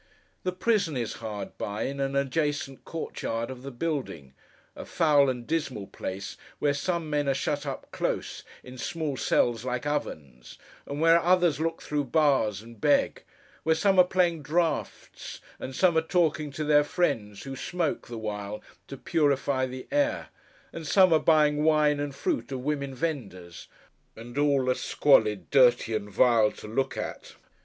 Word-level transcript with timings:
The 0.41 0.51
prison 0.51 0.97
is 0.97 1.13
hard 1.21 1.55
by, 1.59 1.83
in 1.83 1.99
an 1.99 2.15
adjacent 2.15 2.85
court 2.85 3.21
yard 3.21 3.51
of 3.51 3.61
the 3.61 3.69
building—a 3.69 4.85
foul 4.85 5.29
and 5.29 5.45
dismal 5.45 5.85
place, 5.85 6.37
where 6.57 6.73
some 6.73 7.07
men 7.07 7.29
are 7.29 7.35
shut 7.35 7.67
up 7.67 7.91
close, 7.91 8.41
in 8.63 8.79
small 8.79 9.15
cells 9.15 9.63
like 9.63 9.85
ovens; 9.85 10.57
and 10.87 11.01
where 11.01 11.21
others 11.21 11.59
look 11.59 11.83
through 11.83 12.05
bars 12.05 12.63
and 12.63 12.81
beg; 12.81 13.21
where 13.61 13.75
some 13.75 13.99
are 13.99 14.03
playing 14.03 14.41
draughts, 14.41 15.39
and 15.59 15.75
some 15.75 15.95
are 15.95 16.01
talking 16.01 16.49
to 16.49 16.63
their 16.63 16.83
friends, 16.83 17.43
who 17.43 17.55
smoke, 17.55 18.07
the 18.07 18.17
while, 18.17 18.63
to 18.87 18.97
purify 18.97 19.67
the 19.67 19.87
air; 19.91 20.29
and 20.73 20.87
some 20.87 21.13
are 21.13 21.19
buying 21.19 21.63
wine 21.63 21.99
and 21.99 22.15
fruit 22.15 22.51
of 22.51 22.61
women 22.61 22.95
vendors; 22.95 23.67
and 24.15 24.39
all 24.39 24.67
are 24.67 24.73
squalid, 24.73 25.51
dirty, 25.51 25.93
and 25.93 26.09
vile 26.09 26.51
to 26.51 26.67
look 26.67 26.97
at. 26.97 27.35